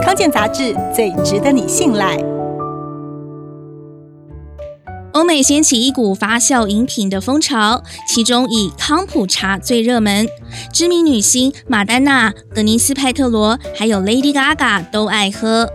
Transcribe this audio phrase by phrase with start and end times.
[0.00, 2.16] 康健杂志最值得你信赖。
[5.12, 10.26] 欧美掀起一股发酵饮品的风潮，其中以康普茶最热门。
[10.72, 15.68] 知名女星玛丹娜、格尼斯派特罗还有 Lady Gaga 都爱喝。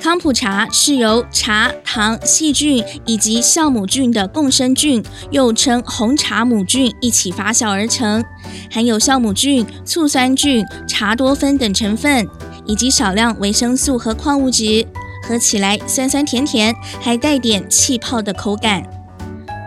[0.00, 8.24] 康普茶是由茶、糖、细菌以及酵母菌的共生菌，又称红茶母菌一起发酵而成，
[8.70, 12.26] 含有酵母菌、醋酸菌、茶多酚等成分，
[12.70, 14.86] 以及少量维生素和矿物质，
[15.26, 18.84] 喝起来酸酸甜甜，还带点气泡的口感。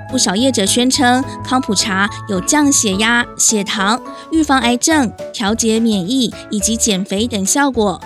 [0.09, 7.99] 不少业者宣称康普茶有降血压、血糖、预防癌症、调节免疫以及减肥等效果。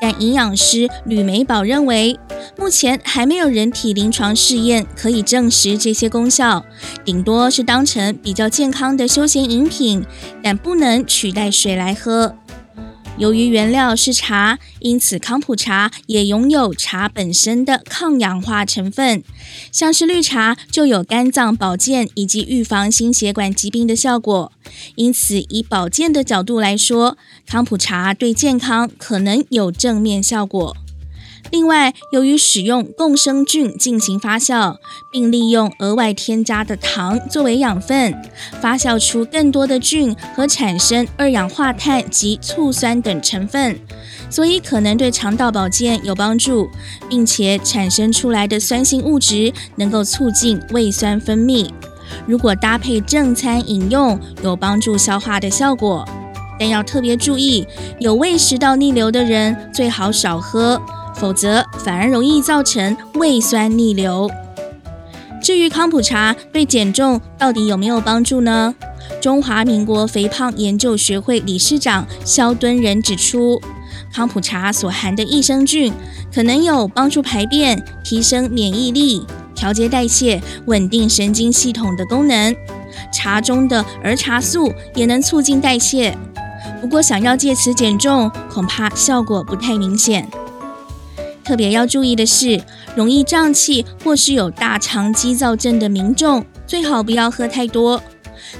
[0.00, 2.18] 但营养师吕美宝认为，
[2.56, 6.64] 目前还没有人体临床试验可以证实这些功效，
[7.04, 10.06] 顶多是当成比较健康的休闲饮品，
[10.42, 12.34] 但不能取代水来喝。
[13.18, 19.24] 由于原料是茶，因此康普茶也拥有茶本身的抗氧化成分，
[19.72, 24.52] 像是绿茶就有肝脏保健以及预防心血管疾病的效果。
[24.94, 30.76] 因此，以保健的角度来说，康普茶对健康可能有正面效果。
[31.50, 34.76] 另外，由于使用共生菌进行发酵，
[35.10, 38.14] 并利用额外添加的糖作为养分，
[38.60, 43.78] 发酵出更多的菌和产生二氧化碳及醋酸等成分，
[44.28, 46.68] 所以可能对肠道保健有帮助，
[47.08, 51.68] 并且产生出来的酸性物质能够促进胃酸分泌。
[52.26, 56.06] 如果搭配正餐饮用，有帮助消化的效果，
[56.58, 57.66] 但要特别注意，
[58.00, 60.80] 有胃食道逆流的人最好少喝。
[61.18, 64.30] 否则反而容易造成胃酸逆流。
[65.42, 68.74] 至于康普茶对减重到底有没有帮助呢？
[69.20, 73.60] 中华民国肥胖研究学会理事长萧敦仁指出，
[74.12, 75.92] 康普茶所含的益生菌
[76.34, 82.54] 可能有帮助排便、提升免疫力、调节代谢、稳定神经系统的功能。
[83.12, 86.16] 茶中的儿茶素也能促进代谢。
[86.80, 90.28] 不过，想要借此减重，恐怕效果不太明显。
[91.48, 92.60] 特别要注意的是，
[92.94, 98.02] 容易胀气或是有大肠激躁症的民众，最好不要喝太多。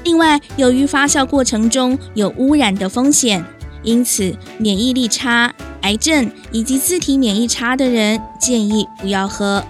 [0.04, 3.44] 另外，由于发酵过程中有污染的风险，
[3.82, 9.62] 因此免疫力差、癌症以及自体免疫差的人，建议不要喝。